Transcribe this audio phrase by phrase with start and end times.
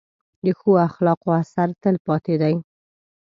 [0.43, 2.55] د ښو اخلاقو اثر تل پاتې دی.